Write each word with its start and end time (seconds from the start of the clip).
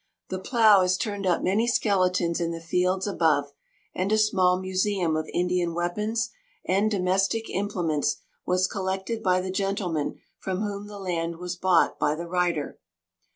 The 0.29 0.39
plough 0.39 0.81
has 0.81 0.97
turned 0.97 1.27
up 1.27 1.43
many 1.43 1.67
skeletons 1.67 2.41
in 2.41 2.49
the 2.49 2.59
fields 2.59 3.05
above, 3.05 3.53
and 3.93 4.11
a 4.11 4.17
small 4.17 4.59
museum 4.59 5.15
of 5.15 5.29
Indian 5.31 5.75
weapons 5.75 6.31
and 6.65 6.89
domestic 6.89 7.47
implements 7.51 8.15
was 8.43 8.65
collected 8.65 9.21
by 9.21 9.41
the 9.41 9.51
gentleman 9.51 10.19
from 10.39 10.61
whom 10.61 10.87
the 10.87 10.97
land 10.97 11.35
was 11.37 11.55
bought 11.55 11.99
by 11.99 12.15
the 12.15 12.25
writer. 12.25 12.79